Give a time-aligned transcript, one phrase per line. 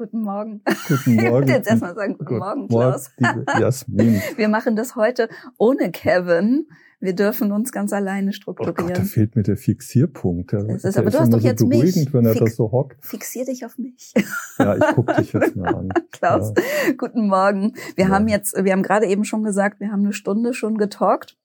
[0.00, 0.62] Guten Morgen.
[0.88, 1.26] Guten Morgen.
[1.26, 3.10] Ich würde jetzt erstmal sagen, guten, guten Morgen, Klaus.
[3.18, 4.22] Morgen, Jasmin.
[4.36, 6.68] Wir machen das heute ohne Kevin.
[7.00, 8.76] Wir dürfen uns ganz alleine strukturieren.
[8.78, 10.52] Oh Gott, da fehlt mir der Fixierpunkt.
[10.52, 12.14] Der, das ist, aber du hast doch so jetzt beruhigend, mich.
[12.14, 13.04] wenn er Fix, das so hockt.
[13.04, 14.14] Fixier dich auf mich.
[14.58, 15.92] Ja, ich gucke dich jetzt mal an.
[16.12, 16.92] Klaus, ja.
[16.96, 17.74] guten Morgen.
[17.94, 18.10] Wir ja.
[18.10, 21.36] haben jetzt, wir haben gerade eben schon gesagt, wir haben eine Stunde schon getalkt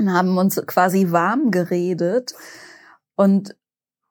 [0.00, 2.34] und haben uns quasi warm geredet
[3.14, 3.54] und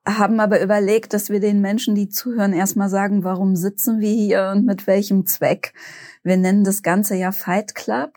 [0.07, 4.51] haben aber überlegt, dass wir den Menschen, die zuhören, erstmal sagen, warum sitzen wir hier
[4.55, 5.73] und mit welchem Zweck.
[6.23, 8.13] Wir nennen das Ganze ja Fight Club.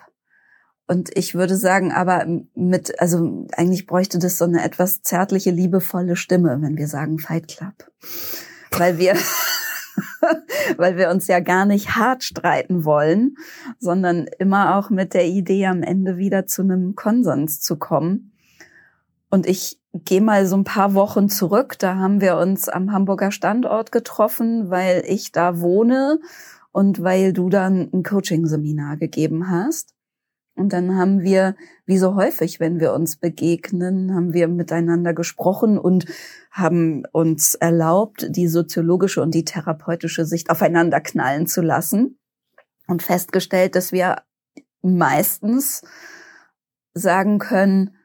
[0.86, 6.16] Und ich würde sagen, aber mit, also eigentlich bräuchte das so eine etwas zärtliche, liebevolle
[6.16, 7.90] Stimme, wenn wir sagen Fight Club.
[8.72, 9.14] Weil wir,
[10.76, 13.36] weil wir uns ja gar nicht hart streiten wollen,
[13.78, 18.32] sondern immer auch mit der Idee, am Ende wieder zu einem Konsens zu kommen.
[19.28, 21.78] Und ich gehe mal so ein paar Wochen zurück.
[21.78, 26.20] Da haben wir uns am Hamburger Standort getroffen, weil ich da wohne
[26.72, 29.94] und weil du dann ein Coaching-Seminar gegeben hast.
[30.56, 31.56] Und dann haben wir,
[31.86, 36.04] wie so häufig, wenn wir uns begegnen, haben wir miteinander gesprochen und
[36.50, 42.18] haben uns erlaubt, die soziologische und die therapeutische Sicht aufeinander knallen zu lassen
[42.86, 44.22] und festgestellt, dass wir
[44.82, 45.82] meistens
[46.92, 47.96] sagen können,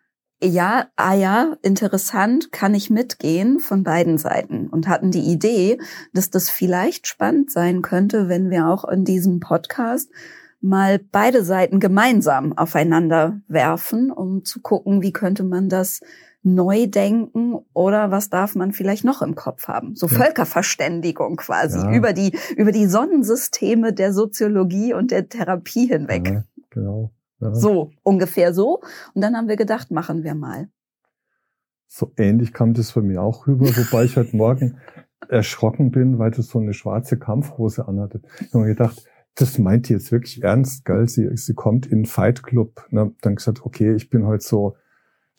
[0.44, 5.80] ja, ah ja, interessant, kann ich mitgehen von beiden Seiten und hatten die Idee,
[6.14, 10.10] dass das vielleicht spannend sein könnte, wenn wir auch in diesem Podcast
[10.62, 16.02] mal beide Seiten gemeinsam aufeinander werfen, um zu gucken, wie könnte man das
[16.44, 19.96] neu denken oder was darf man vielleicht noch im Kopf haben?
[19.96, 20.18] So ja.
[20.18, 21.92] Völkerverständigung quasi ja.
[21.92, 26.28] über die über die Sonnensysteme der Soziologie und der Therapie hinweg.
[26.28, 27.12] Ja, genau.
[27.40, 27.54] Ja.
[27.54, 28.82] So, ungefähr so.
[29.14, 30.70] Und dann haben wir gedacht, machen wir mal.
[31.88, 34.80] So ähnlich kam das für mich auch rüber, wobei ich heute Morgen
[35.30, 38.26] erschrocken bin, weil du so eine schwarze Kampfhose anhattest.
[38.40, 41.08] Ich habe mir gedacht, das meint die jetzt wirklich ernst, gell?
[41.08, 42.86] Sie, sie kommt in den Fight Club.
[42.90, 43.14] Ne?
[43.22, 44.76] Dann gesagt, okay, ich bin heute so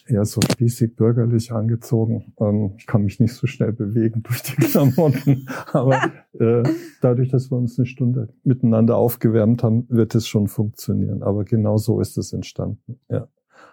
[0.06, 2.32] eher so spießig bürgerlich angezogen.
[2.40, 5.48] Ähm, ich kann mich nicht so schnell bewegen durch die Klamotten.
[5.72, 6.00] Aber
[6.38, 6.62] äh,
[7.00, 11.22] dadurch, dass wir uns eine Stunde miteinander aufgewärmt haben, wird es schon funktionieren.
[11.22, 13.00] Aber genau so ist es entstanden.
[13.08, 13.28] Ja.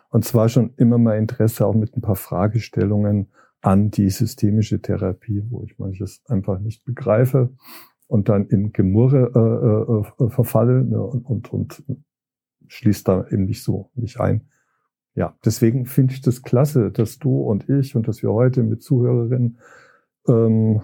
[0.10, 3.30] Und zwar schon immer mal Interesse auch mit ein paar Fragestellungen
[3.62, 7.50] an die systemische Therapie, wo ich manches einfach nicht begreife
[8.08, 11.84] und dann in Gemurre äh, äh, verfalle ne, und, und, und
[12.68, 14.50] schließt da eben nicht so nicht ein
[15.16, 18.82] ja, deswegen finde ich das klasse, dass du und ich und dass wir heute mit
[18.82, 19.60] Zuhörerinnen
[20.28, 20.82] ähm,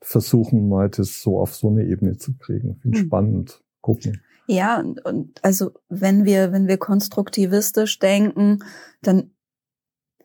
[0.00, 2.76] versuchen, mal das so auf so eine Ebene zu kriegen.
[2.76, 3.06] Finde mhm.
[3.06, 3.62] spannend.
[3.80, 4.20] Gucken.
[4.48, 8.60] Ja, und, und also wenn wir, wenn wir konstruktivistisch denken,
[9.02, 9.30] dann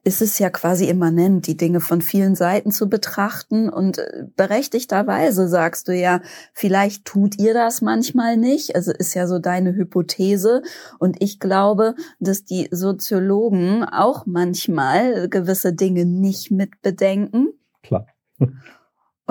[0.04, 3.70] ist es ja quasi immanent, die Dinge von vielen Seiten zu betrachten.
[3.70, 6.22] Und äh, berechtigterweise sagst du ja,
[6.54, 8.76] vielleicht tut ihr das manchmal nicht.
[8.76, 10.64] Also ist ja so deine Hypothese.
[10.98, 17.50] Und ich glaube, dass die Soziologen auch manchmal gewisse Dinge nicht mitbedenken.
[17.84, 18.08] Klar.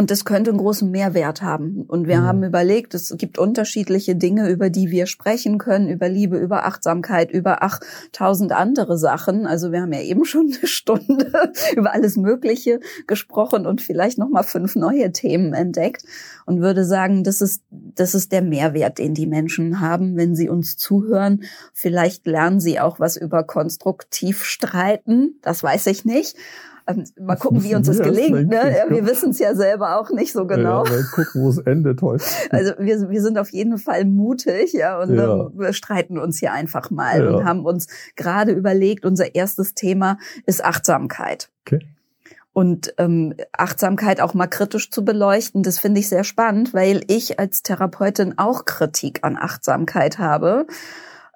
[0.01, 1.83] Und das könnte einen großen Mehrwert haben.
[1.87, 2.25] Und wir mhm.
[2.25, 7.31] haben überlegt, es gibt unterschiedliche Dinge, über die wir sprechen können, über Liebe, über Achtsamkeit,
[7.31, 7.81] über ach,
[8.11, 9.47] tausend andere Sachen.
[9.47, 11.31] Also wir haben ja eben schon eine Stunde
[11.77, 16.03] über alles Mögliche gesprochen und vielleicht nochmal fünf neue Themen entdeckt
[16.47, 20.49] und würde sagen, das ist, das ist der Mehrwert, den die Menschen haben, wenn sie
[20.49, 21.43] uns zuhören.
[21.75, 25.35] Vielleicht lernen sie auch was über konstruktiv streiten.
[25.43, 26.39] Das weiß ich nicht.
[26.97, 28.49] Ähm, mal gucken, wie uns das gelingt.
[28.49, 28.85] Ne?
[28.89, 30.85] Wir wissen es ja selber auch nicht so genau.
[30.85, 32.25] Ja, gucken, wo es endet heute.
[32.51, 35.35] Also wir, wir sind auf jeden Fall mutig ja, und ja.
[35.35, 37.31] Ähm, wir streiten uns hier einfach mal ja.
[37.31, 37.87] und haben uns
[38.17, 41.51] gerade überlegt, unser erstes Thema ist Achtsamkeit.
[41.67, 41.87] Okay.
[42.53, 47.39] Und ähm, Achtsamkeit auch mal kritisch zu beleuchten, das finde ich sehr spannend, weil ich
[47.39, 50.67] als Therapeutin auch Kritik an Achtsamkeit habe.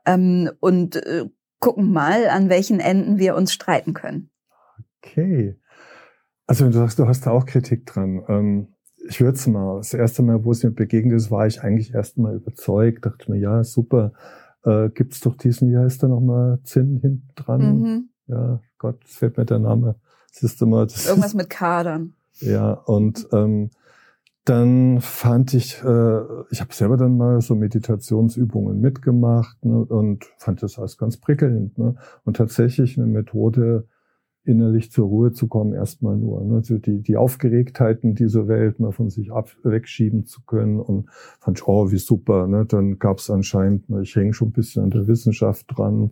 [0.04, 1.26] Ähm, und äh,
[1.60, 4.28] gucken mal, an welchen Enden wir uns streiten können.
[5.04, 5.56] Okay.
[6.46, 8.22] Also du sagst, du hast da auch Kritik dran.
[8.28, 8.68] Ähm,
[9.08, 11.94] ich würde es mal, das erste Mal, wo es mir begegnet ist, war ich eigentlich
[11.94, 14.12] erst mal überzeugt, dachte mir, ja, super,
[14.64, 17.80] äh, gibt's doch diesen, wie heißt der nochmal, Zinn hinten dran?
[17.80, 18.08] Mhm.
[18.26, 19.96] Ja, Gott, es fällt mir der Name.
[20.32, 22.14] Siehst du mal, das Irgendwas mit Kadern.
[22.40, 23.70] Ja, und ähm,
[24.44, 30.62] dann fand ich, äh, ich habe selber dann mal so Meditationsübungen mitgemacht ne, und fand
[30.62, 31.78] das alles ganz prickelnd.
[31.78, 31.94] Ne?
[32.24, 33.86] Und tatsächlich eine Methode,
[34.44, 36.44] innerlich zur Ruhe zu kommen, erstmal nur.
[36.44, 36.56] Ne?
[36.56, 41.08] Also die, die Aufgeregtheiten dieser Welt mal von sich ab, wegschieben zu können und
[41.40, 42.46] fand ich, oh, wie super.
[42.46, 42.66] Ne?
[42.66, 46.10] Dann gab es anscheinend, ne, ich hänge schon ein bisschen an der Wissenschaft dran,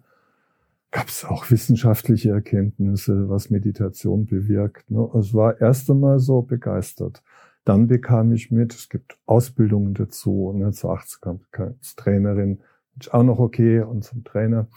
[0.91, 4.91] gab es auch wissenschaftliche Erkenntnisse, was Meditation bewirkt.
[4.91, 5.09] Ne?
[5.13, 7.23] Also war erst einmal so begeistert.
[7.65, 12.61] Dann bekam ich mit, es gibt Ausbildungen dazu, ne, zur Achtsamkeitstrainerin,
[12.99, 14.69] ist auch noch okay und zum Trainer.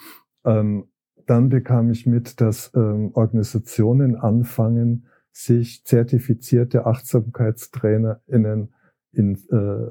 [0.43, 0.85] Ähm,
[1.25, 8.73] dann bekam ich mit, dass ähm, Organisationen anfangen, sich zertifizierte AchtsamkeitstrainerInnen
[9.11, 9.89] in, äh,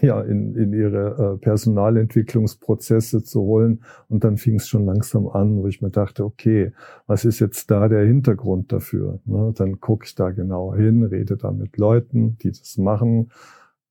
[0.06, 3.82] ja, in, in ihre äh, Personalentwicklungsprozesse zu holen.
[4.08, 6.72] Und dann fing es schon langsam an, wo ich mir dachte, okay,
[7.06, 9.20] was ist jetzt da der Hintergrund dafür?
[9.24, 9.52] Ne?
[9.56, 13.30] Dann gucke ich da genau hin, rede da mit Leuten, die das machen.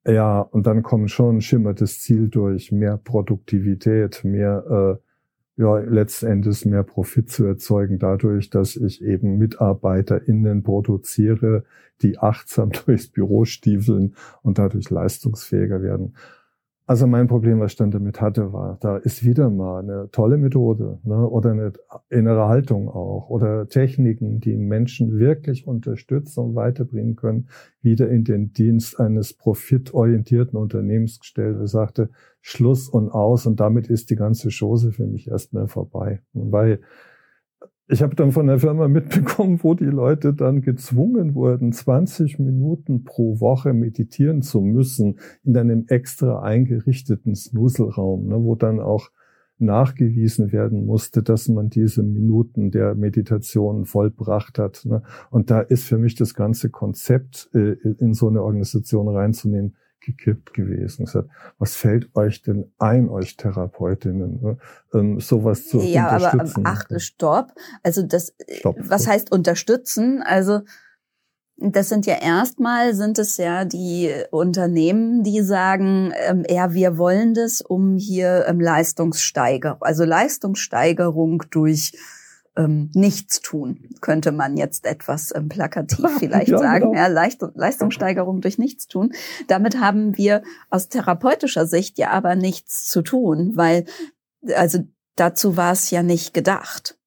[0.07, 5.08] Ja, und dann kommt schon schimmert das Ziel durch, mehr Produktivität, mehr äh,
[5.59, 11.65] ja, letzten Endes mehr Profit zu erzeugen, dadurch, dass ich eben MitarbeiterInnen produziere,
[12.01, 16.15] die achtsam durchs Büro stiefeln und dadurch leistungsfähiger werden.
[16.89, 20.39] Also mein Problem, was ich dann damit hatte, war, da ist wieder mal eine tolle
[20.39, 21.73] Methode ne, oder eine
[22.09, 27.47] innere Haltung auch oder Techniken, die Menschen wirklich unterstützen und weiterbringen können,
[27.83, 31.57] wieder in den Dienst eines profitorientierten Unternehmens gestellt.
[31.59, 32.09] Er sagte,
[32.41, 36.23] Schluss und aus und damit ist die ganze Chose für mich erstmal vorbei.
[36.33, 36.79] Weil
[37.91, 43.03] ich habe dann von der Firma mitbekommen, wo die Leute dann gezwungen wurden, 20 Minuten
[43.03, 49.09] pro Woche meditieren zu müssen in einem extra eingerichteten Snuselraum, ne, wo dann auch
[49.57, 54.85] nachgewiesen werden musste, dass man diese Minuten der Meditation vollbracht hat.
[54.85, 55.01] Ne.
[55.31, 60.53] Und da ist für mich das ganze Konzept, äh, in so eine Organisation reinzunehmen, gekippt
[60.53, 61.05] gewesen.
[61.05, 64.57] Gesagt, was fällt euch denn ein, euch Therapeutinnen, ne?
[64.93, 66.63] ähm, sowas zu ja, unterstützen?
[66.63, 67.53] Ja, aber ach, stopp.
[67.83, 69.13] Also das, stopp, was stopp.
[69.13, 70.21] heißt unterstützen?
[70.23, 70.61] Also
[71.61, 77.33] das sind ja erstmal sind es ja die Unternehmen, die sagen, ähm, ja, wir wollen
[77.33, 81.91] das, um hier ähm, Leistungssteigerung, also Leistungssteigerung durch
[82.59, 86.91] ähm, nichts tun, könnte man jetzt etwas ähm, plakativ vielleicht ja, sagen.
[86.91, 86.95] Genau.
[87.01, 89.13] Ja, Leicht Leistungssteigerung durch nichts tun.
[89.47, 93.85] Damit haben wir aus therapeutischer Sicht ja aber nichts zu tun, weil
[94.55, 94.79] also
[95.15, 96.97] dazu war es ja nicht gedacht.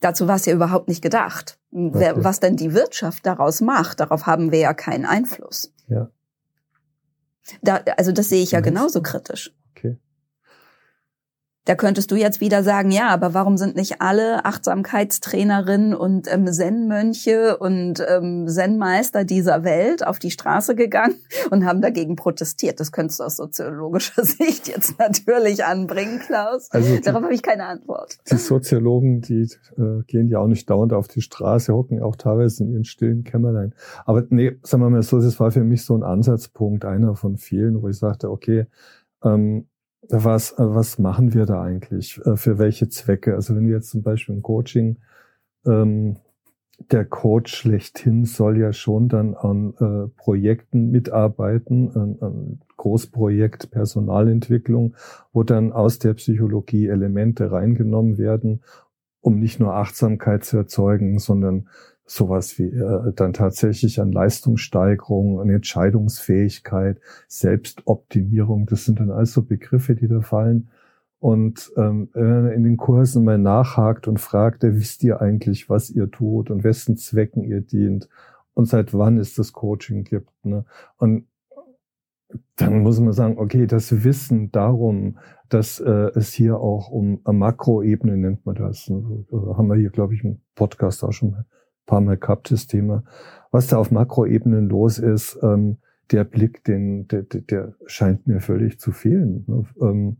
[0.00, 1.58] Dazu war es ja überhaupt nicht gedacht.
[1.72, 2.12] Okay.
[2.16, 5.72] Was denn die Wirtschaft daraus macht, darauf haben wir ja keinen Einfluss.
[5.86, 6.10] Ja.
[7.62, 9.54] Da, also das sehe ich ja genauso kritisch.
[11.66, 16.46] Da könntest du jetzt wieder sagen, ja, aber warum sind nicht alle Achtsamkeitstrainerinnen und ähm,
[16.46, 21.16] Zen-Mönche und ähm, Zen-Meister dieser Welt auf die Straße gegangen
[21.50, 22.80] und haben dagegen protestiert?
[22.80, 26.70] Das könntest du aus soziologischer Sicht jetzt natürlich anbringen, Klaus.
[26.70, 28.16] Also die, Darauf habe ich keine Antwort.
[28.30, 29.42] Die Soziologen, die
[29.76, 33.22] äh, gehen ja auch nicht dauernd auf die Straße, hocken auch teilweise in ihren stillen
[33.22, 33.74] Kämmerlein.
[34.06, 37.36] Aber nee, sagen wir mal so, das war für mich so ein Ansatzpunkt, einer von
[37.36, 38.66] vielen, wo ich sagte, okay,
[39.22, 39.66] ähm,
[40.08, 42.20] was, was machen wir da eigentlich?
[42.24, 43.34] Äh, für welche Zwecke?
[43.34, 44.98] Also wenn wir jetzt zum Beispiel im Coaching,
[45.66, 46.16] ähm,
[46.90, 54.96] der Coach schlechthin soll ja schon dann an äh, Projekten mitarbeiten, an, an Großprojekt Personalentwicklung,
[55.32, 58.62] wo dann aus der Psychologie Elemente reingenommen werden,
[59.20, 61.68] um nicht nur Achtsamkeit zu erzeugen, sondern
[62.10, 68.66] sowas wie äh, dann tatsächlich an Leistungssteigerung, an Entscheidungsfähigkeit, Selbstoptimierung.
[68.66, 70.70] Das sind dann also Begriffe, die da fallen.
[71.20, 75.88] Und ähm, wenn man in den Kursen mal nachhakt und fragt, wisst ihr eigentlich, was
[75.90, 78.08] ihr tut und wessen Zwecken ihr dient
[78.54, 80.32] und seit wann es das Coaching gibt.
[80.44, 80.64] Ne?
[80.96, 81.26] Und
[82.56, 85.18] dann muss man sagen, okay, das Wissen darum,
[85.48, 88.88] dass äh, es hier auch um Makroebene nennt man das.
[88.88, 89.26] Ne?
[89.30, 91.44] Haben wir hier, glaube ich, im Podcast auch schon mal
[91.90, 93.02] paar Mal gehabt, das Thema.
[93.50, 95.78] Was da auf Makroebenen los ist, ähm,
[96.12, 99.44] der Blick, den, der, der scheint mir völlig zu fehlen.
[99.46, 99.64] Ne?
[99.80, 100.16] Ähm,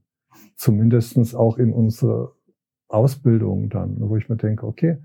[0.56, 2.32] zumindestens auch in unserer
[2.88, 4.98] Ausbildung dann, wo ich mir denke, okay,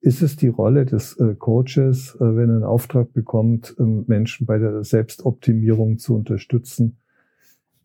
[0.00, 4.46] ist es die Rolle des äh, Coaches, äh, wenn er einen Auftrag bekommt, äh, Menschen
[4.46, 6.98] bei der Selbstoptimierung zu unterstützen,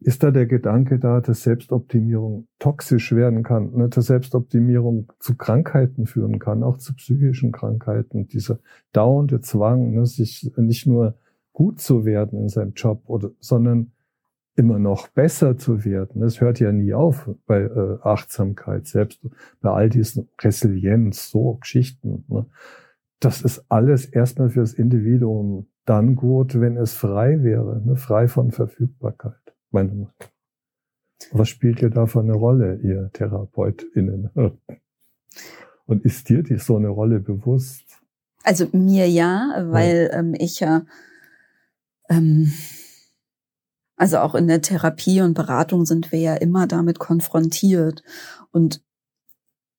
[0.02, 6.06] ist da der Gedanke da, dass Selbstoptimierung toxisch werden kann, ne, dass Selbstoptimierung zu Krankheiten
[6.06, 8.60] führen kann, auch zu psychischen Krankheiten, dieser
[8.94, 11.16] dauernde Zwang, ne, sich nicht nur
[11.52, 13.92] gut zu werden in seinem Job, oder, sondern
[14.56, 16.22] immer noch besser zu werden.
[16.22, 19.22] Das hört ja nie auf bei äh, Achtsamkeit, selbst
[19.62, 22.26] bei all diesen Resilienz, so Geschichten.
[22.28, 22.46] Ne.
[23.20, 28.52] Das ist alles erstmal fürs Individuum dann gut, wenn es frei wäre, ne, frei von
[28.52, 29.49] Verfügbarkeit.
[29.72, 30.12] Meine,
[31.32, 34.30] was spielt ihr da für eine Rolle, ihr TherapeutInnen?
[35.86, 37.84] Und ist dir die so eine Rolle bewusst?
[38.44, 40.20] Also mir ja, weil ja.
[40.20, 40.86] Ähm, ich ja,
[42.10, 42.54] ähm,
[43.96, 48.02] also auch in der Therapie und Beratung sind wir ja immer damit konfrontiert.
[48.52, 48.82] Und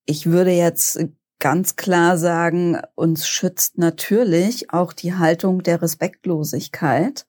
[0.05, 0.99] ich würde jetzt
[1.39, 7.27] ganz klar sagen, uns schützt natürlich auch die Haltung der Respektlosigkeit.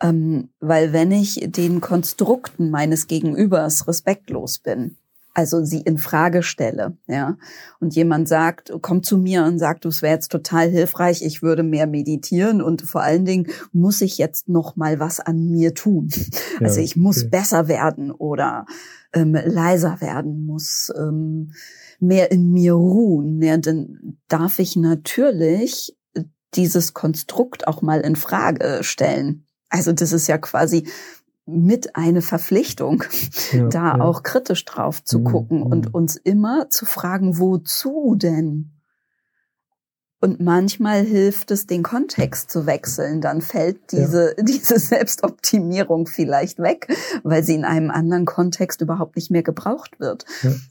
[0.00, 4.96] Ähm, weil wenn ich den Konstrukten meines Gegenübers respektlos bin,
[5.36, 7.36] also sie in Frage stelle, ja,
[7.78, 11.42] und jemand sagt, kommt zu mir und sagt, du, es wäre jetzt total hilfreich, ich
[11.42, 15.74] würde mehr meditieren und vor allen Dingen muss ich jetzt noch mal was an mir
[15.74, 16.08] tun.
[16.58, 17.28] Ja, also ich muss okay.
[17.28, 18.64] besser werden oder
[19.12, 21.52] ähm, leiser werden, muss ähm,
[22.00, 23.42] mehr in mir ruhen.
[23.42, 25.94] Ja, dann darf ich natürlich
[26.54, 29.45] dieses Konstrukt auch mal in Frage stellen.
[29.68, 30.86] Also das ist ja quasi
[31.46, 33.04] mit eine Verpflichtung,
[33.52, 34.00] ja, da ja.
[34.00, 35.66] auch kritisch drauf zu mhm, gucken mhm.
[35.66, 38.72] und uns immer zu fragen, wozu denn?
[40.18, 43.20] Und manchmal hilft es, den Kontext zu wechseln.
[43.20, 44.42] Dann fällt diese, ja.
[44.42, 46.88] diese Selbstoptimierung vielleicht weg,
[47.22, 50.24] weil sie in einem anderen Kontext überhaupt nicht mehr gebraucht wird.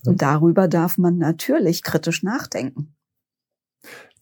[0.06, 2.96] Und darüber darf man natürlich kritisch nachdenken.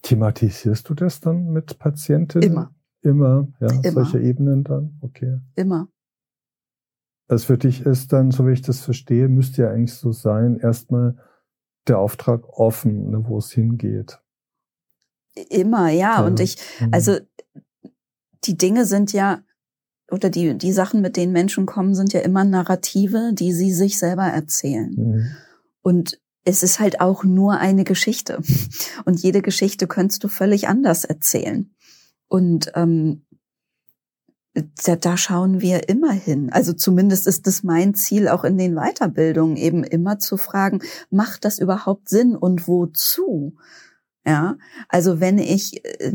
[0.02, 2.52] Thematisierst du das dann mit Patientinnen?
[2.52, 2.76] Immer.
[3.04, 3.92] Immer, ja, Immer.
[3.92, 5.40] solche Ebenen dann, okay.
[5.56, 5.90] Immer.
[7.28, 10.58] Also für dich ist dann, so wie ich das verstehe, müsste ja eigentlich so sein,
[10.58, 11.18] erstmal
[11.88, 14.22] der Auftrag offen, ne, wo es hingeht.
[15.50, 16.20] Immer, ja.
[16.20, 16.26] ja.
[16.26, 16.90] Und ich, mhm.
[16.94, 17.18] also
[18.46, 19.42] die Dinge sind ja,
[20.10, 24.00] oder die, die Sachen, mit denen Menschen kommen, sind ja immer Narrative, die sie sich
[24.00, 24.94] selber erzählen.
[24.96, 25.28] Mhm.
[25.82, 28.42] Und es ist halt auch nur eine Geschichte.
[29.06, 31.74] Und jede Geschichte könntest du völlig anders erzählen.
[32.34, 33.28] Und ähm,
[34.86, 36.50] da, da schauen wir immer hin.
[36.52, 40.80] Also zumindest ist es mein Ziel, auch in den Weiterbildungen eben immer zu fragen,
[41.12, 43.56] macht das überhaupt Sinn und wozu?
[44.26, 44.58] Ja,
[44.90, 46.12] also wenn ich, äh,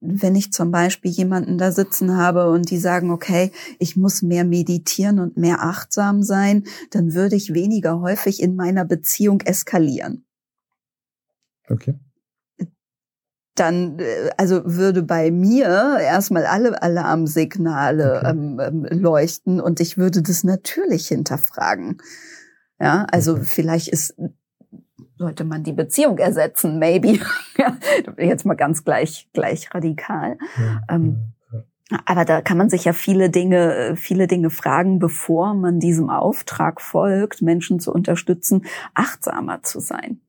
[0.00, 4.46] wenn ich zum Beispiel jemanden da sitzen habe und die sagen, okay, ich muss mehr
[4.46, 10.24] meditieren und mehr achtsam sein, dann würde ich weniger häufig in meiner Beziehung eskalieren.
[11.68, 11.98] Okay
[13.60, 18.30] dann äh, also würde bei mir erstmal alle Alarmsignale okay.
[18.30, 21.98] ähm, ähm, leuchten und ich würde das natürlich hinterfragen.
[22.80, 23.44] Ja, also okay.
[23.44, 24.14] vielleicht ist
[25.18, 27.18] sollte man die Beziehung ersetzen, maybe.
[28.18, 30.38] Jetzt mal ganz gleich gleich radikal.
[30.56, 31.34] Ja, ähm.
[32.04, 36.82] Aber da kann man sich ja viele Dinge, viele Dinge fragen, bevor man diesem Auftrag
[36.82, 40.20] folgt, Menschen zu unterstützen, achtsamer zu sein.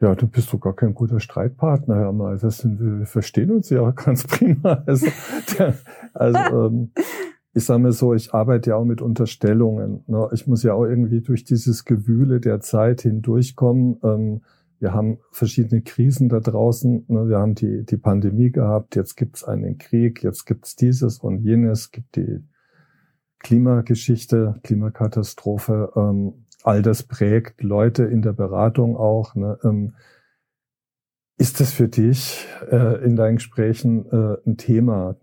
[0.00, 4.24] Ja, du bist doch gar kein guter Streitpartner, Herr sind, wir verstehen uns ja ganz
[4.24, 4.84] prima.
[4.86, 5.06] Also,
[5.58, 5.74] der,
[6.14, 6.90] also ähm,
[7.52, 10.04] ich sage mir so, ich arbeite ja auch mit Unterstellungen.
[10.06, 10.28] Ne?
[10.32, 13.98] Ich muss ja auch irgendwie durch dieses Gewühle der Zeit hindurchkommen.
[14.04, 14.42] Ähm,
[14.78, 17.06] wir haben verschiedene Krisen da draußen.
[17.08, 17.28] Ne?
[17.28, 21.90] Wir haben die, die Pandemie gehabt, jetzt gibt's einen Krieg, jetzt gibt's dieses und jenes,
[21.90, 22.44] gibt die
[23.40, 25.92] Klimageschichte, Klimakatastrophe.
[25.96, 29.34] Ähm, all das prägt Leute in der Beratung auch.
[29.34, 29.58] Ne?
[29.64, 29.94] Ähm,
[31.40, 35.16] ist das für dich äh, in deinen Gesprächen äh, ein Thema,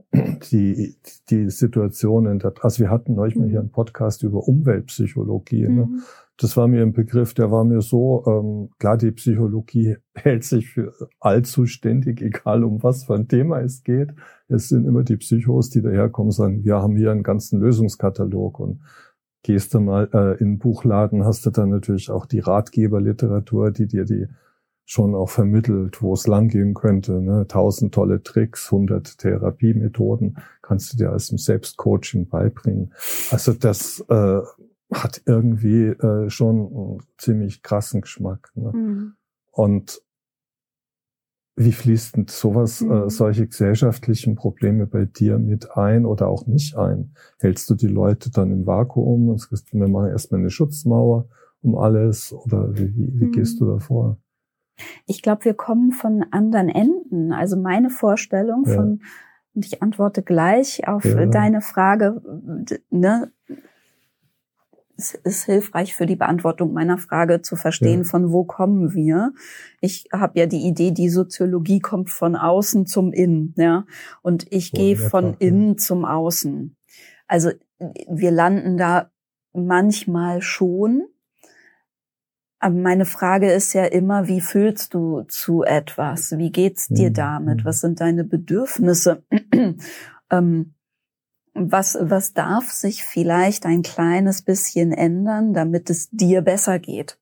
[0.51, 0.96] die,
[1.30, 2.42] die Situationen?
[2.62, 5.63] Also wir hatten neulich mal hier einen Podcast über Umweltpsychologie.
[5.63, 5.70] Ne?
[5.70, 5.96] Mhm.
[5.96, 6.01] Ne?
[6.38, 10.70] Das war mir ein Begriff, der war mir so, ähm, klar, die Psychologie hält sich
[10.70, 14.13] für allzuständig, egal um was für ein Thema es geht.
[14.48, 18.60] Es sind immer die Psychos, die daherkommen und sagen, wir haben hier einen ganzen Lösungskatalog
[18.60, 18.82] und
[19.45, 23.85] gehst du mal äh, in den Buchladen, hast du dann natürlich auch die Ratgeberliteratur, die
[23.85, 24.27] dir die
[24.85, 27.21] schon auch vermittelt, wo es langgehen könnte.
[27.21, 27.45] Ne?
[27.47, 32.93] Tausend tolle Tricks, hundert Therapiemethoden kannst du dir als im Selbstcoaching beibringen.
[33.29, 34.41] Also das äh,
[34.91, 38.51] hat irgendwie äh, schon einen ziemlich krassen Geschmack.
[38.55, 38.71] Ne?
[38.73, 39.13] Mhm.
[39.51, 40.01] Und
[41.55, 43.09] wie fließt denn sowas, äh, mhm.
[43.09, 47.15] solche gesellschaftlichen Probleme bei dir mit ein oder auch nicht ein?
[47.39, 51.29] Hältst du die Leute dann im Vakuum und sagst, wir machen erstmal eine Schutzmauer
[51.62, 53.31] um alles oder wie, wie mhm.
[53.31, 54.17] gehst du da vor?
[55.05, 57.31] Ich glaube, wir kommen von anderen Enden.
[57.31, 58.75] Also meine Vorstellung ja.
[58.75, 59.01] von,
[59.53, 61.25] und ich antworte gleich auf ja.
[61.25, 62.21] deine Frage,
[62.89, 63.31] ne,
[64.97, 68.09] es ist hilfreich für die Beantwortung meiner Frage zu verstehen, ja.
[68.09, 69.33] von wo kommen wir.
[69.81, 73.85] Ich habe ja die Idee, die Soziologie kommt von außen zum Innen, ja,
[74.21, 75.77] und ich oh, gehe von klar, innen ja.
[75.77, 76.75] zum Außen.
[77.27, 79.11] Also wir landen da
[79.53, 81.03] manchmal schon.
[82.59, 86.37] Aber meine Frage ist ja immer, wie fühlst du zu etwas?
[86.37, 87.13] Wie geht's dir mhm.
[87.13, 87.59] damit?
[87.59, 87.65] Mhm.
[87.65, 89.23] Was sind deine Bedürfnisse?
[90.31, 90.75] ähm,
[91.55, 97.17] was, was darf sich vielleicht ein kleines bisschen ändern, damit es dir besser geht?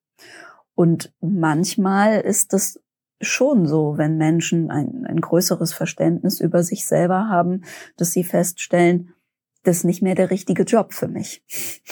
[0.76, 2.82] Und manchmal ist es
[3.22, 7.64] schon so, wenn Menschen ein, ein größeres Verständnis über sich selber haben,
[7.96, 9.14] dass sie feststellen,
[9.62, 11.42] das ist nicht mehr der richtige Job für mich.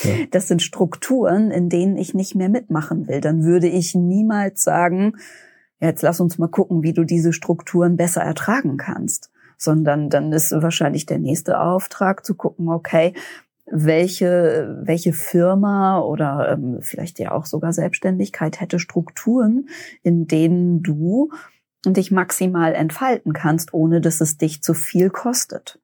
[0.04, 0.12] Ja.
[0.32, 3.22] Das sind Strukturen, in denen ich nicht mehr mitmachen will.
[3.22, 5.14] Dann würde ich niemals sagen,
[5.80, 9.31] jetzt lass uns mal gucken, wie du diese Strukturen besser ertragen kannst.
[9.62, 13.14] Sondern dann ist wahrscheinlich der nächste Auftrag zu gucken, okay,
[13.68, 19.70] welche, welche Firma oder ähm, vielleicht ja auch sogar Selbstständigkeit hätte Strukturen,
[20.02, 21.30] in denen du
[21.86, 25.80] dich maximal entfalten kannst, ohne dass es dich zu viel kostet.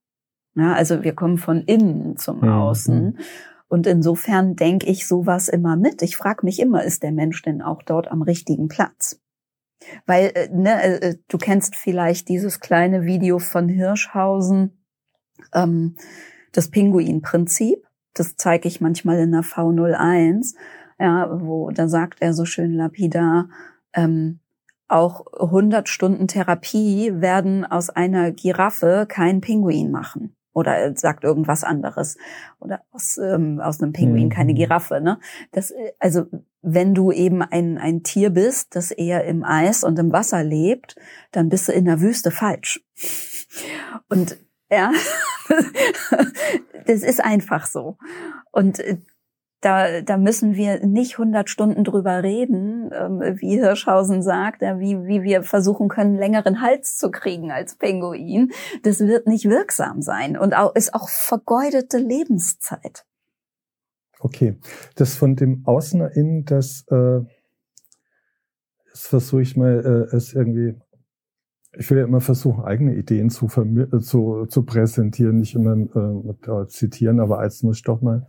[0.55, 2.49] Ja, also wir kommen von innen zum mhm.
[2.49, 3.19] Außen.
[3.67, 6.01] Und insofern denke ich sowas immer mit.
[6.01, 9.21] Ich frage mich immer, ist der Mensch denn auch dort am richtigen Platz?
[10.05, 14.83] Weil, äh, ne, äh, du kennst vielleicht dieses kleine Video von Hirschhausen,
[15.53, 15.95] ähm,
[16.51, 17.85] das Pinguin-Prinzip.
[18.13, 20.55] Das zeige ich manchmal in der V01,
[20.99, 23.49] ja, wo da sagt er so schön lapidar,
[23.93, 24.39] ähm,
[24.87, 32.17] auch 100 Stunden Therapie werden aus einer Giraffe kein Pinguin machen oder sagt irgendwas anderes
[32.59, 34.31] oder aus, ähm, aus einem Pinguin mhm.
[34.31, 34.99] keine Giraffe.
[34.99, 35.19] Ne?
[35.51, 36.25] Das, also
[36.63, 40.95] wenn du eben ein, ein Tier bist, das eher im Eis und im Wasser lebt,
[41.31, 42.83] dann bist du in der Wüste falsch.
[44.09, 44.39] Und
[44.71, 44.91] ja,
[46.87, 47.97] das ist einfach so.
[48.51, 48.97] Und äh,
[49.61, 55.23] da, da müssen wir nicht 100 Stunden drüber reden, ähm, wie Hirschhausen sagt, wie, wie
[55.23, 58.51] wir versuchen können, längeren Hals zu kriegen als Pinguin.
[58.83, 63.05] Das wird nicht wirksam sein und auch, ist auch vergeudete Lebenszeit.
[64.19, 64.57] Okay,
[64.95, 67.21] das von dem Außener in, das, äh,
[68.91, 70.75] das versuche ich mal, äh, es irgendwie
[71.79, 77.19] ich will ja immer versuchen, eigene Ideen zu, zu, zu präsentieren, nicht immer äh, zitieren,
[77.19, 78.25] aber als muss ich doch mal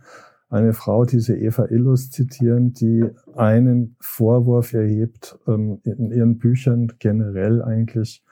[0.49, 7.61] eine Frau, diese Eva Illus zitieren, die einen Vorwurf erhebt ähm, in ihren Büchern generell
[7.61, 8.23] eigentlich,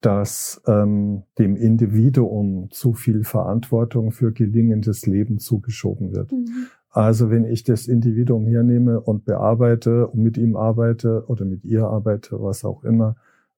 [0.00, 6.30] dass ähm, dem Individuum zu viel Verantwortung für gelingendes Leben zugeschoben wird.
[6.32, 6.66] Mhm.
[6.90, 11.84] Also wenn ich das Individuum hernehme und bearbeite und mit ihm arbeite oder mit ihr
[11.84, 13.16] arbeite, was auch immer,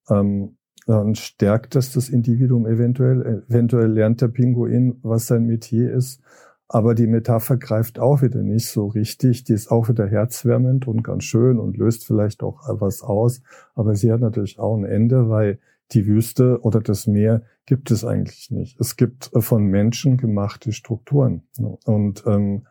[0.09, 0.57] ähm,
[0.87, 3.45] dann stärkt das das Individuum eventuell.
[3.49, 6.23] Eventuell lernt der Pinguin, was sein Metier ist
[6.73, 9.43] aber die Metapher greift auch wieder nicht so richtig.
[9.43, 13.43] Die ist auch wieder herzwärmend und ganz schön und löst vielleicht auch was aus.
[13.75, 15.59] Aber sie hat natürlich auch ein Ende, weil
[15.91, 18.81] die Wüste oder das Meer gibt es eigentlich nicht.
[18.81, 21.43] Es gibt von Menschen gemachte Strukturen.
[21.87, 22.69] Und ähm,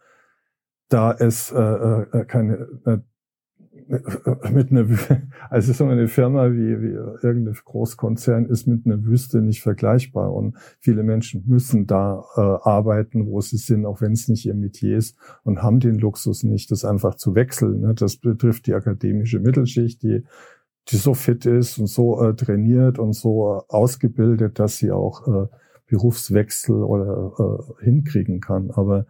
[0.88, 2.98] da es äh, äh, keine äh,
[4.52, 4.86] mit einer,
[5.50, 10.56] also so eine Firma wie, wie irgendein Großkonzern ist mit einer Wüste nicht vergleichbar und
[10.80, 14.98] viele Menschen müssen da äh, arbeiten, wo sie sind, auch wenn es nicht ihr Metier
[14.98, 17.82] ist und haben den Luxus nicht, das einfach zu wechseln.
[17.82, 17.94] Ne?
[17.96, 20.24] Das betrifft die akademische Mittelschicht, die
[20.92, 25.28] die so fit ist und so äh, trainiert und so äh, ausgebildet, dass sie auch
[25.28, 25.48] äh,
[25.88, 27.34] Berufswechsel oder
[27.80, 28.72] äh, hinkriegen kann.
[28.72, 29.06] Aber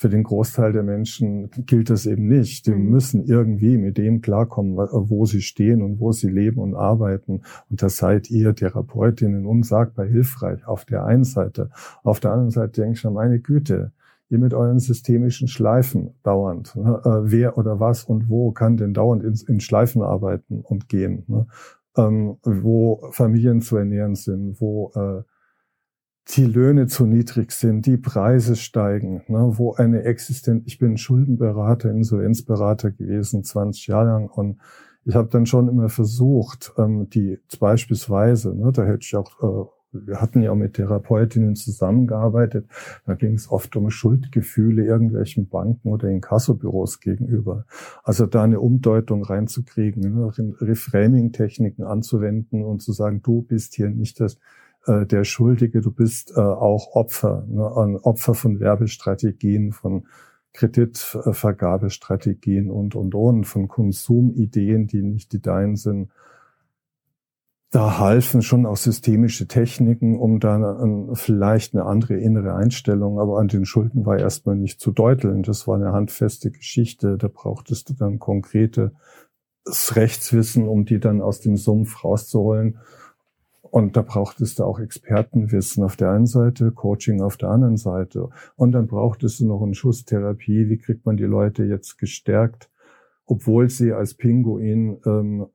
[0.00, 2.66] für den Großteil der Menschen gilt das eben nicht.
[2.66, 2.88] Die mhm.
[2.88, 7.42] müssen irgendwie mit dem klarkommen, wo sie stehen und wo sie leben und arbeiten.
[7.68, 11.70] Und das seid ihr Therapeutinnen unsagbar hilfreich auf der einen Seite.
[12.04, 13.90] Auf der anderen Seite denke ich schon, meine Güte,
[14.30, 16.76] ihr mit euren systemischen Schleifen dauernd.
[16.76, 17.00] Ne?
[17.04, 21.24] Äh, wer oder was und wo kann denn dauernd in, in Schleifen arbeiten und gehen?
[21.26, 21.46] Ne?
[21.96, 25.22] Ähm, wo Familien zu ernähren sind, wo äh,
[26.36, 31.90] die Löhne zu niedrig sind, die Preise steigen, ne, wo eine Existenz, ich bin Schuldenberater,
[31.90, 34.58] Insolvenzberater gewesen, 20 Jahre lang und
[35.04, 39.68] ich habe dann schon immer versucht, ähm, die beispielsweise, ne, da hätte ich auch, äh,
[39.90, 42.66] wir hatten ja auch mit Therapeutinnen zusammengearbeitet,
[43.06, 47.64] da ging es oft um Schuldgefühle irgendwelchen Banken oder Inkassobüros gegenüber.
[48.04, 54.20] Also da eine Umdeutung reinzukriegen, ne, Reframing-Techniken anzuwenden und zu sagen, du bist hier nicht
[54.20, 54.38] das
[54.86, 60.06] äh, der Schuldige, du bist äh, auch Opfer, ne, Opfer von Werbestrategien, von
[60.52, 66.10] Kreditvergabestrategien und, und, und, von Konsumideen, die nicht die deinen sind.
[67.70, 73.38] Da halfen schon auch systemische Techniken, um dann äh, vielleicht eine andere innere Einstellung, aber
[73.38, 75.42] an den Schulden war erstmal nicht zu deuteln.
[75.42, 77.18] Das war eine handfeste Geschichte.
[77.18, 78.90] Da brauchtest du dann konkretes
[79.66, 82.78] Rechtswissen, um die dann aus dem Sumpf rauszuholen.
[83.70, 87.76] Und da braucht es da auch Expertenwissen auf der einen Seite, Coaching auf der anderen
[87.76, 88.30] Seite.
[88.56, 90.68] Und dann braucht es noch einen Schuss Therapie.
[90.68, 92.70] Wie kriegt man die Leute jetzt gestärkt,
[93.26, 95.46] obwohl sie als Pinguin ähm,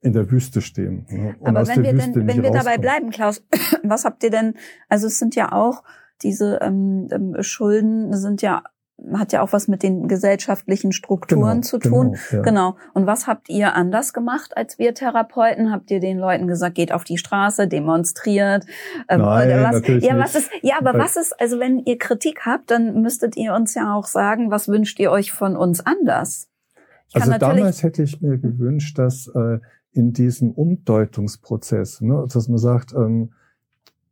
[0.00, 1.06] in der Wüste stehen.
[1.10, 1.34] Ne?
[1.42, 3.44] Aber wenn wir, denn, wenn wir dabei bleiben, Klaus,
[3.82, 4.54] was habt ihr denn,
[4.88, 5.82] also es sind ja auch
[6.22, 8.62] diese ähm, ähm, Schulden sind ja
[9.12, 12.12] hat ja auch was mit den gesellschaftlichen Strukturen Genau, zu tun.
[12.12, 12.42] genau, ja.
[12.42, 12.76] Genau.
[12.94, 15.70] Und was habt ihr anders gemacht als wir Therapeuten?
[15.70, 18.66] Habt ihr den Leuten gesagt, geht auf die Straße, demonstriert?
[19.08, 19.72] Ähm, Nein, oder was?
[19.72, 23.36] natürlich ja, was ist, ja, aber was ist, also wenn ihr Kritik habt, dann müsstet
[23.36, 26.48] ihr uns ja auch sagen, was wünscht ihr euch von uns anders?
[27.08, 29.58] Ich Also damals hätte ich mir gewünscht, dass äh,
[29.92, 33.32] in diesem Umdeutungsprozess, ne, dass man sagt, ähm,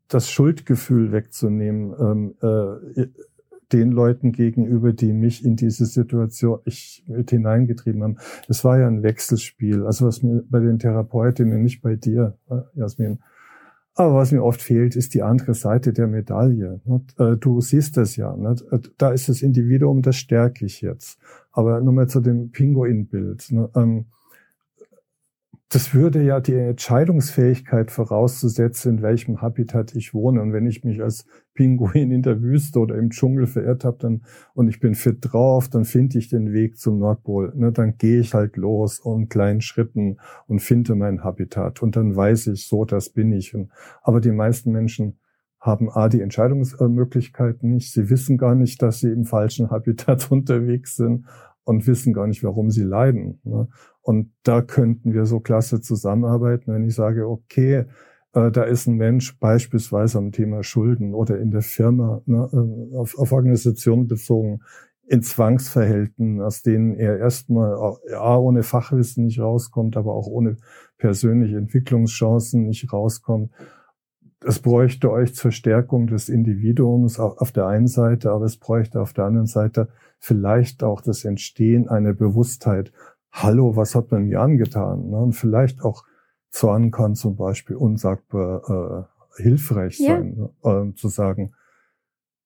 [0.09, 3.07] das Schuldgefühl wegzunehmen, ähm, äh,
[3.73, 8.19] den Leuten gegenüber, die mich in diese Situation ich mit hineingetrieben haben.
[8.49, 9.85] Es war ja ein Wechselspiel.
[9.85, 13.19] Also was mir bei den Therapeutinnen, nicht bei dir, äh, Jasmin,
[13.99, 16.81] aber was mir oft fehlt, ist die andere Seite der Medaille.
[17.19, 18.35] Äh, Du siehst das ja.
[18.35, 21.19] Äh, Da ist das Individuum, das stärke ich jetzt.
[21.51, 23.55] Aber nochmal zu dem Pinguin-Bild.
[25.69, 30.41] Das würde ja die Entscheidungsfähigkeit vorauszusetzen, in welchem Habitat ich wohne.
[30.41, 34.23] Und wenn ich mich als Pinguin in der Wüste oder im Dschungel verirrt habe dann,
[34.55, 37.53] und ich bin fit drauf, dann finde ich den Weg zum Nordpol.
[37.57, 37.73] Ne?
[37.73, 41.83] Dann gehe ich halt los und kleinen Schritten und finde mein Habitat.
[41.83, 43.53] Und dann weiß ich, so, das bin ich.
[43.53, 45.19] Und, aber die meisten Menschen
[45.59, 47.93] haben A, die Entscheidungsmöglichkeiten nicht.
[47.93, 51.27] Sie wissen gar nicht, dass sie im falschen Habitat unterwegs sind
[51.65, 53.41] und wissen gar nicht, warum sie leiden.
[53.43, 53.69] Ne?
[54.07, 57.87] Und da könnten wir so klasse zusammenarbeiten, wenn ich sage, okay,
[58.35, 62.97] äh, da ist ein Mensch beispielsweise am Thema Schulden oder in der Firma ne, äh,
[62.97, 64.61] auf, auf Organisation bezogen
[65.09, 70.57] in Zwangsverhältnissen, aus denen er erstmal ja, ohne Fachwissen nicht rauskommt, aber auch ohne
[70.99, 73.51] persönliche Entwicklungschancen nicht rauskommt.
[74.45, 79.13] Es bräuchte euch zur Stärkung des Individuums auf der einen Seite, aber es bräuchte auf
[79.15, 79.89] der anderen Seite
[80.21, 82.93] vielleicht auch das Entstehen einer Bewusstheit.
[83.39, 85.11] Hallo, was hat man mir angetan?
[85.11, 85.17] ne?
[85.19, 86.05] Und vielleicht auch
[86.51, 90.17] Zorn kann zum Beispiel unsagbar äh, hilfreich Ja.
[90.17, 90.51] sein, ne?
[90.65, 91.53] ähm, zu sagen,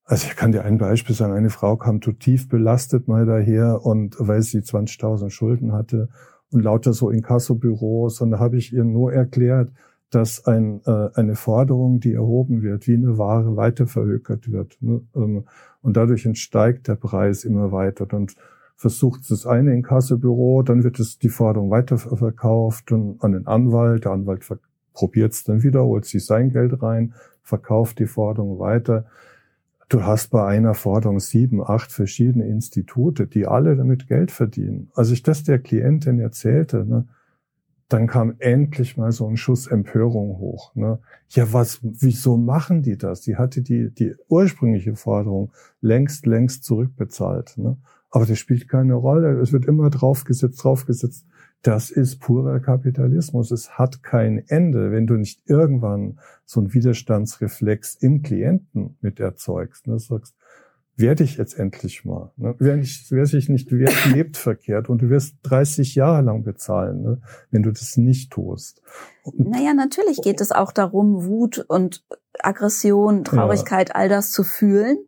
[0.05, 4.16] also ich kann dir ein Beispiel sagen, eine Frau kam tief belastet mal daher und
[4.18, 6.09] weil sie 20.000 Schulden hatte
[6.50, 9.70] und lauter so Inkassobüros und da habe ich ihr nur erklärt,
[10.11, 14.76] dass ein, äh, eine Forderung, die erhoben wird, wie eine Ware weiter verhökert wird.
[14.81, 15.03] Ne?
[15.14, 15.44] Ähm,
[15.83, 18.12] und dadurch entsteigt der Preis immer weiter.
[18.12, 18.35] Und
[18.81, 24.07] versucht das eine Inkassobüro, dann wird es die Forderung weiterverkauft und an den Anwalt.
[24.07, 24.43] Der Anwalt
[24.95, 27.12] probiert es dann wieder, holt sich sein Geld rein,
[27.43, 29.05] verkauft die Forderung weiter.
[29.90, 34.88] Du hast bei einer Forderung sieben, acht verschiedene Institute, die alle damit Geld verdienen.
[34.95, 37.07] Als ich das der Klientin erzählte, ne,
[37.90, 40.75] dann kam endlich mal so ein Schuss Empörung hoch.
[40.75, 41.01] Ne?
[41.29, 43.21] Ja, was, wieso machen die das?
[43.21, 47.59] Die hatte die, die ursprüngliche Forderung längst, längst zurückbezahlt.
[47.59, 47.77] Ne?
[48.11, 49.40] Aber das spielt keine Rolle.
[49.40, 51.27] Es wird immer draufgesetzt, draufgesetzt.
[51.62, 53.51] Das ist purer Kapitalismus.
[53.51, 59.87] Es hat kein Ende, wenn du nicht irgendwann so einen Widerstandsreflex im Klienten mit erzeugst.
[59.87, 59.99] Ne?
[59.99, 60.35] Sagst,
[60.96, 62.33] werde ich jetzt endlich mal.
[62.37, 62.55] Ne?
[62.59, 64.88] Wer, nicht, wer sich nicht wehrt, lebt verkehrt.
[64.88, 67.20] Und du wirst 30 Jahre lang bezahlen, ne?
[67.51, 68.83] wenn du das nicht tust.
[69.23, 72.05] Und naja, natürlich geht es auch darum, Wut und
[72.38, 74.99] Aggression, Traurigkeit, all das zu fühlen.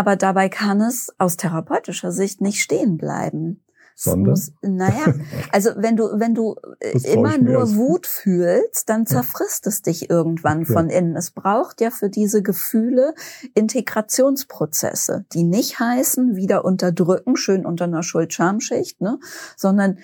[0.00, 0.10] Ja.
[0.10, 3.62] Aber dabei kann es aus therapeutischer Sicht nicht stehen bleiben.
[3.94, 4.30] Sondern?
[4.30, 5.12] Muss, naja,
[5.52, 10.08] also wenn du, wenn du äh, Das immer nur Wut fühlst, dann zerfrisst es dich
[10.08, 11.16] irgendwann von innen.
[11.16, 13.14] Es braucht ja für diese Gefühle
[13.54, 19.18] Integrationsprozesse, die nicht heißen, wieder unterdrücken, schön unter einer Schuld-Scham-Schicht, ne,
[19.54, 19.98] sondern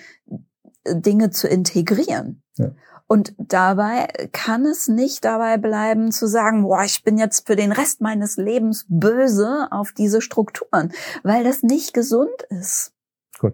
[0.83, 2.43] äh, Dinge zu integrieren.
[2.57, 2.71] Ja.
[3.07, 7.71] Und dabei kann es nicht dabei bleiben zu sagen, boah, ich bin jetzt für den
[7.71, 10.91] Rest meines Lebens böse auf diese Strukturen,
[11.23, 12.91] weil das nicht gesund ist.
[13.39, 13.53] Gut.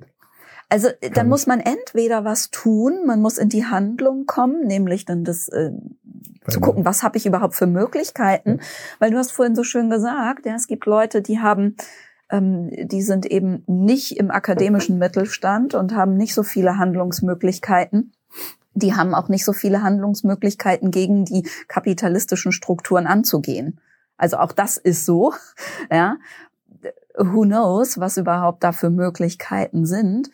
[0.69, 4.65] Also äh, dann Kann muss man entweder was tun, man muss in die Handlung kommen,
[4.65, 5.71] nämlich dann das äh,
[6.47, 8.59] zu gucken, was habe ich überhaupt für Möglichkeiten,
[8.97, 11.75] weil du hast vorhin so schön gesagt, ja, es gibt Leute, die haben
[12.31, 18.11] ähm, die sind eben nicht im akademischen Mittelstand und haben nicht so viele Handlungsmöglichkeiten.
[18.73, 23.79] Die haben auch nicht so viele Handlungsmöglichkeiten, gegen die kapitalistischen Strukturen anzugehen.
[24.17, 25.33] Also auch das ist so,
[25.91, 26.17] ja.
[27.15, 30.31] Who knows, was überhaupt da für Möglichkeiten sind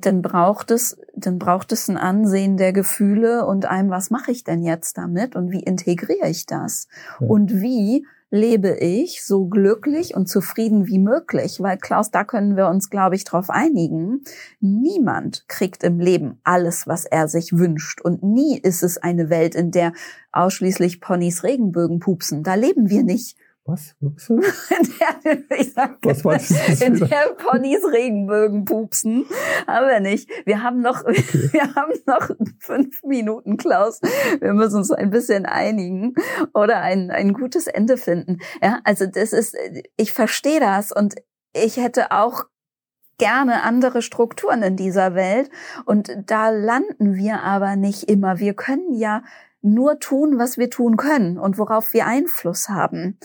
[0.00, 4.44] dann braucht es, dann braucht es ein Ansehen der Gefühle und einem, was mache ich
[4.44, 6.86] denn jetzt damit und wie integriere ich das?
[7.18, 7.26] Ja.
[7.26, 11.60] Und wie lebe ich so glücklich und zufrieden wie möglich?
[11.60, 14.22] Weil Klaus, da können wir uns, glaube ich, darauf einigen.
[14.60, 18.00] Niemand kriegt im Leben alles, was er sich wünscht.
[18.00, 19.92] Und nie ist es eine Welt, in der
[20.32, 22.42] ausschließlich Ponys Regenbögen pupsen.
[22.42, 23.36] Da leben wir nicht.
[23.70, 23.94] Was?
[24.00, 24.16] In
[25.24, 29.26] der, ich sag, Was war das in der Ponys Regenbögen pupsen.
[29.68, 30.28] Haben wir nicht.
[30.44, 34.00] Wir haben noch, wir haben noch fünf Minuten, Klaus.
[34.40, 36.14] Wir müssen uns ein bisschen einigen
[36.52, 38.38] oder ein, ein gutes Ende finden.
[38.60, 39.56] Ja, also das ist,
[39.96, 41.14] ich verstehe das und
[41.52, 42.44] ich hätte auch
[43.18, 45.48] gerne andere Strukturen in dieser Welt.
[45.84, 48.40] Und da landen wir aber nicht immer.
[48.40, 49.22] Wir können ja
[49.62, 53.18] nur tun, was wir tun können und worauf wir Einfluss haben.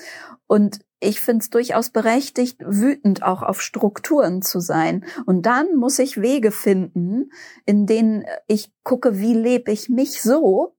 [0.48, 5.06] Und ich finde es durchaus berechtigt, wütend auch auf Strukturen zu sein.
[5.26, 7.32] Und dann muss ich Wege finden,
[7.66, 10.76] in denen ich gucke, wie lebe ich mich so,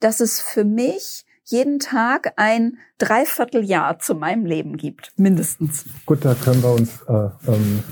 [0.00, 5.84] dass es für mich jeden Tag ein Dreivierteljahr zu meinem Leben gibt, mindestens.
[6.06, 7.82] Gut, da können wir uns, äh, ähm,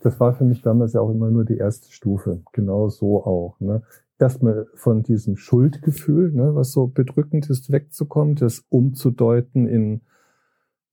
[0.00, 3.56] das war für mich damals ja auch immer nur die erste Stufe, genau so auch.
[3.60, 3.82] Ne?
[4.20, 10.02] Erstmal von diesem Schuldgefühl, ne, was so bedrückend ist, wegzukommen, das umzudeuten in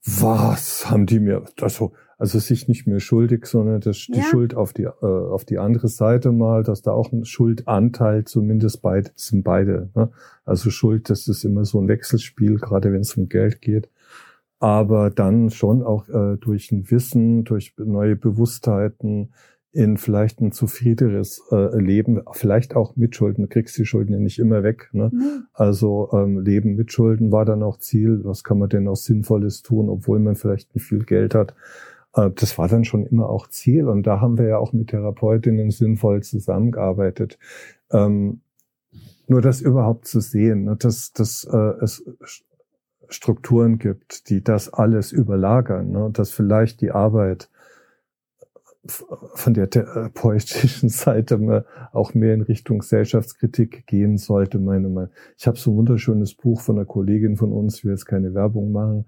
[0.08, 4.24] was haben die mir, also, also sich nicht mehr schuldig, sondern das, die ja.
[4.24, 8.82] Schuld auf die, äh, auf die andere Seite mal, dass da auch ein Schuldanteil zumindest
[8.82, 9.90] beide, sind beide.
[9.96, 10.10] Ne?
[10.46, 13.90] Also Schuld, das ist immer so ein Wechselspiel, gerade wenn es um Geld geht.
[14.60, 19.34] Aber dann schon auch äh, durch ein Wissen, durch neue Bewusstheiten,
[19.78, 23.44] in vielleicht ein zufriedeneres äh, Leben, vielleicht auch mit Schulden.
[23.44, 24.90] Du kriegst die Schulden ja nicht immer weg.
[24.92, 25.12] Ne?
[25.14, 25.44] Mhm.
[25.54, 28.22] Also ähm, Leben mit Schulden war dann auch Ziel.
[28.24, 31.54] Was kann man denn auch Sinnvolles tun, obwohl man vielleicht nicht viel Geld hat?
[32.16, 33.88] Äh, das war dann schon immer auch Ziel.
[33.88, 37.38] Und da haben wir ja auch mit Therapeutinnen sinnvoll zusammengearbeitet.
[37.92, 38.42] Ähm,
[39.28, 40.76] nur das überhaupt zu sehen, ne?
[40.76, 42.04] dass, dass äh, es
[43.10, 46.10] Strukturen gibt, die das alles überlagern, ne?
[46.12, 47.52] dass vielleicht die Arbeit
[48.92, 55.12] von der therapeutischen Seite auch mehr in Richtung Gesellschaftskritik gehen sollte, meine Meinung.
[55.38, 58.34] Ich habe so ein wunderschönes Buch von einer Kollegin von uns, ich will jetzt keine
[58.34, 59.06] Werbung machen,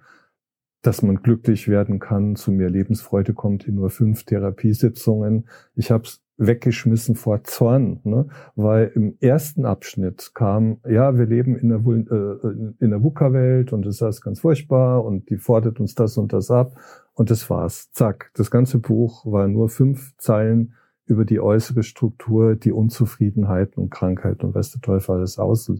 [0.81, 5.47] dass man glücklich werden kann, zu mehr Lebensfreude kommt in nur fünf Therapiesitzungen.
[5.75, 8.28] Ich habe es weggeschmissen vor Zorn, ne?
[8.56, 13.86] weil im ersten Abschnitt kam, ja, wir leben in der, äh, in der VUCA-Welt und
[13.86, 16.78] das ist ganz furchtbar und die fordert uns das und das ab
[17.13, 17.91] und das war's.
[17.91, 18.32] Zack.
[18.36, 20.73] Das ganze Buch war nur fünf Zeilen
[21.09, 25.71] über die äußere Struktur, die Unzufriedenheiten und Krankheiten und was der Teufel alles aus.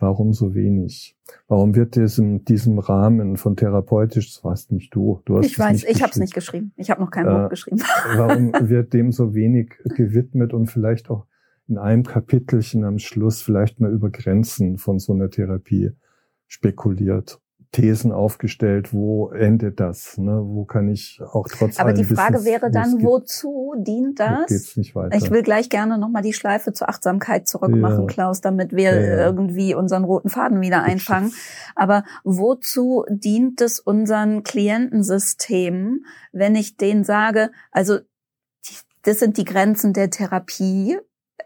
[0.00, 1.16] Warum so wenig?
[1.46, 5.84] Warum wird diesem, diesem Rahmen von therapeutisch, das warst nicht du, du hast Ich weiß,
[5.84, 6.72] ich habe es nicht geschrieben.
[6.76, 7.80] Ich habe noch kein äh, Buch geschrieben.
[8.16, 11.26] Warum wird dem so wenig gewidmet und vielleicht auch
[11.68, 15.92] in einem Kapitelchen am Schluss vielleicht mal über Grenzen von so einer Therapie
[16.48, 17.40] spekuliert?
[17.72, 20.18] Thesen aufgestellt, wo endet das?
[20.18, 20.42] Ne?
[20.44, 21.80] Wo kann ich auch trotzdem.
[21.80, 24.46] Aber die Frage Wissens, wäre dann, wozu dient das?
[24.48, 25.16] Geht's nicht weiter.
[25.16, 28.06] Ich will gleich gerne nochmal die Schleife zur Achtsamkeit zurückmachen, ja.
[28.06, 31.32] Klaus, damit wir ja, irgendwie unseren roten Faden wieder einfangen.
[31.74, 38.00] Aber wozu dient es unseren Klientensystemen, wenn ich denen sage, also
[39.02, 40.98] das sind die Grenzen der Therapie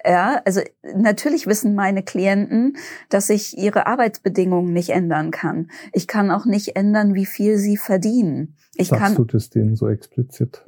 [0.07, 0.61] ja, also
[0.97, 2.77] natürlich wissen meine Klienten,
[3.09, 5.71] dass ich ihre Arbeitsbedingungen nicht ändern kann.
[5.93, 8.57] Ich kann auch nicht ändern, wie viel sie verdienen.
[8.75, 10.63] Ich Sagst kann, du das denen so explizit?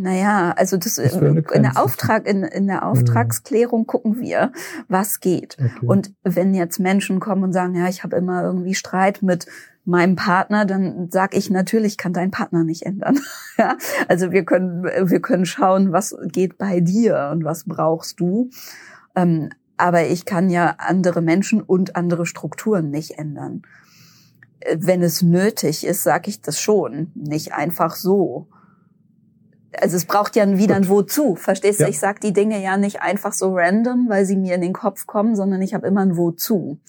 [0.00, 4.52] Naja, also das, das äh, in der Auftrag, in, in der Auftragsklärung gucken wir,
[4.88, 5.56] was geht.
[5.58, 5.86] Okay.
[5.86, 9.46] Und wenn jetzt Menschen kommen und sagen, ja, ich habe immer irgendwie Streit mit
[9.84, 13.18] meinem Partner, dann sag ich natürlich kann dein Partner nicht ändern.
[13.58, 13.76] ja?
[14.08, 18.50] Also wir können wir können schauen, was geht bei dir und was brauchst du.
[19.16, 23.62] Ähm, aber ich kann ja andere Menschen und andere Strukturen nicht ändern.
[24.60, 28.48] Äh, wenn es nötig ist, sage ich das schon, nicht einfach so.
[29.80, 31.84] Also es braucht ja wieder ein Wozu, verstehst du?
[31.84, 31.90] Ja.
[31.90, 35.06] Ich sag die Dinge ja nicht einfach so random, weil sie mir in den Kopf
[35.06, 36.80] kommen, sondern ich habe immer ein Wozu.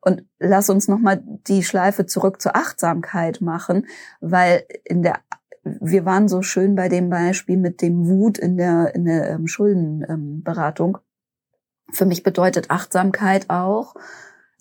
[0.00, 3.86] Und lass uns nochmal die Schleife zurück zur Achtsamkeit machen,
[4.20, 5.20] weil in der
[5.62, 9.46] wir waren so schön bei dem Beispiel mit dem Wut in der, in der ähm,
[9.46, 10.98] Schuldenberatung.
[11.92, 13.94] für mich bedeutet Achtsamkeit auch,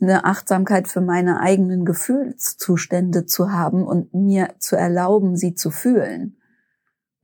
[0.02, 6.38] eine Achtsamkeit für meine eigenen Gefühlszustände zu haben und mir zu erlauben, sie zu fühlen.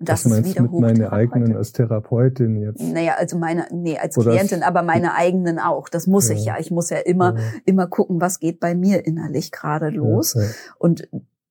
[0.05, 2.81] Das Was meinst ist wieder mit meine eigenen als Therapeutin jetzt?
[2.81, 5.89] Naja, also meine, nee, als Oder Klientin, aber meine eigenen auch.
[5.89, 6.35] Das muss ja.
[6.35, 6.55] ich ja.
[6.59, 7.43] Ich muss ja immer, ja.
[7.65, 10.33] immer gucken, was geht bei mir innerlich gerade los.
[10.35, 10.41] Ja,
[10.77, 11.07] Und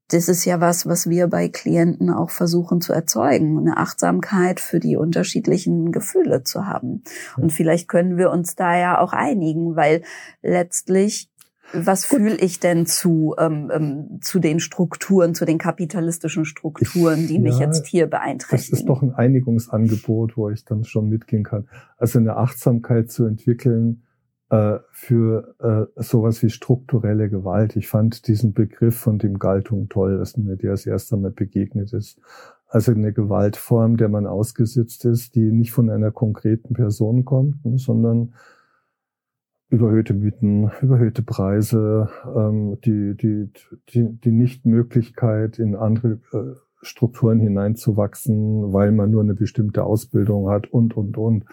[0.09, 4.79] das ist ja was, was wir bei Klienten auch versuchen zu erzeugen, eine Achtsamkeit für
[4.79, 7.03] die unterschiedlichen Gefühle zu haben.
[7.37, 10.03] Und vielleicht können wir uns da ja auch einigen, weil
[10.43, 11.31] letztlich
[11.75, 17.39] was fühle ich denn zu, ähm, ähm, zu den Strukturen, zu den kapitalistischen Strukturen, die
[17.39, 18.71] mich ja, jetzt hier beeinträchtigen?
[18.71, 21.69] Das ist doch ein Einigungsangebot, wo ich dann schon mitgehen kann.
[21.97, 24.03] Also eine Achtsamkeit zu entwickeln
[24.51, 25.55] äh, für
[25.97, 27.77] äh, sowas wie strukturelle Gewalt.
[27.77, 31.93] Ich fand diesen Begriff von dem Galtung toll, dass mir der das erste Mal begegnet
[31.93, 32.21] ist.
[32.69, 37.79] Also eine Gewaltform, der man ausgesetzt ist, die nicht von einer konkreten Person kommt, ne,
[37.79, 38.35] sondern
[39.75, 43.51] überhöhte Mieten, überhöhte Preise, ähm, die, die,
[43.91, 50.73] die, die Nichtmöglichkeit, in andere äh, Strukturen hineinzuwachsen, weil man nur eine bestimmte Ausbildung hat
[50.73, 51.45] und, und, und.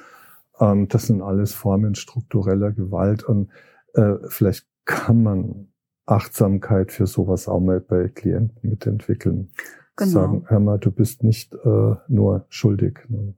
[0.60, 3.50] Ähm, das sind alles Formen struktureller Gewalt und
[3.94, 5.68] äh, vielleicht kann man
[6.06, 9.50] Achtsamkeit für sowas auch mal bei Klienten mitentwickeln.
[9.96, 10.12] Genau.
[10.12, 13.00] Sagen, hör mal, du bist nicht äh, nur schuldig.
[13.08, 13.34] Ne?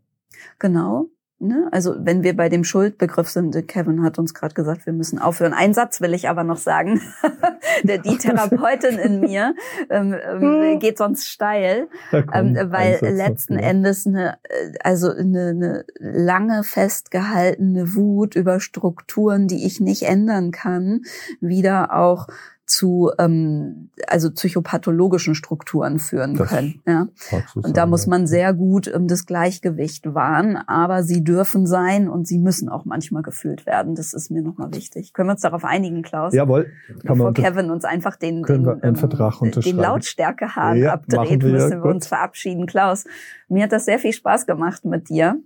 [0.60, 1.08] Genau.
[1.40, 1.68] Ne?
[1.72, 5.54] Also wenn wir bei dem Schuldbegriff sind, Kevin hat uns gerade gesagt, wir müssen aufhören.
[5.54, 7.02] Einen Satz will ich aber noch sagen.
[7.84, 9.56] Der die Therapeutin in mir
[9.90, 16.64] ähm, ähm, geht sonst steil, ähm, weil letzten Endes eine, äh, also eine, eine lange
[16.64, 21.02] festgehaltene Wut über Strukturen, die ich nicht ändern kann,
[21.42, 22.28] wieder auch
[22.74, 26.82] zu ähm, also psychopathologischen Strukturen führen das können.
[26.88, 27.08] Ja.
[27.56, 32.28] Und da muss man sehr gut ähm, das Gleichgewicht wahren, aber sie dürfen sein und
[32.28, 33.96] sie müssen auch manchmal gefühlt werden.
[33.96, 35.14] Das ist mir nochmal wichtig.
[35.14, 36.34] Können wir uns darauf einigen, Klaus?
[36.34, 36.72] Jawohl.
[37.06, 41.78] Kann Bevor Kevin uns einfach den, den, ähm, den Lautstärkehahn ja, abdreht, wir, müssen wir
[41.78, 41.92] gut.
[41.92, 42.66] uns verabschieden.
[42.66, 43.06] Klaus,
[43.50, 45.38] mir hat das sehr viel Spaß gemacht mit dir.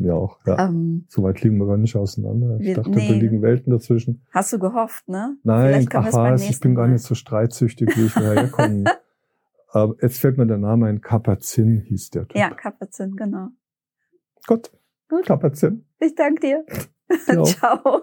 [0.00, 0.66] Mir auch, ja.
[0.66, 2.56] Ähm, so weit liegen wir gar nicht auseinander.
[2.58, 3.06] Ich wir, dachte, nee.
[3.06, 4.22] da liegen Welten dazwischen.
[4.30, 5.36] Hast du gehofft, ne?
[5.42, 8.84] Nein, aha, ich bin gar nicht so streitsüchtig, wie ich herkomme.
[9.72, 11.02] Aber jetzt fällt mir der Name ein.
[11.02, 12.36] Kapazin hieß der Typ.
[12.36, 13.48] Ja, Kapazin, genau.
[14.46, 14.72] Gut.
[15.10, 15.26] Gut.
[15.26, 15.84] Kapazin.
[16.00, 16.64] Ich danke dir.
[17.44, 18.02] Ciao.